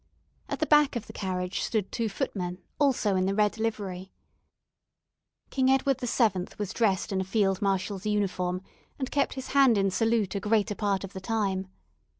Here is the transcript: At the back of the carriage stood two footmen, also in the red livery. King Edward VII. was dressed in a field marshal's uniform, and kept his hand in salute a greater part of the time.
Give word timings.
At 0.49 0.57
the 0.59 0.65
back 0.65 0.95
of 0.95 1.05
the 1.05 1.13
carriage 1.13 1.61
stood 1.61 1.91
two 1.91 2.09
footmen, 2.09 2.57
also 2.79 3.15
in 3.15 3.27
the 3.27 3.35
red 3.35 3.59
livery. 3.59 4.11
King 5.51 5.69
Edward 5.69 6.01
VII. 6.01 6.47
was 6.57 6.73
dressed 6.73 7.11
in 7.11 7.21
a 7.21 7.23
field 7.23 7.61
marshal's 7.61 8.07
uniform, 8.07 8.63
and 8.97 9.11
kept 9.11 9.35
his 9.35 9.49
hand 9.49 9.77
in 9.77 9.91
salute 9.91 10.33
a 10.33 10.39
greater 10.39 10.73
part 10.73 11.03
of 11.03 11.13
the 11.13 11.21
time. 11.21 11.67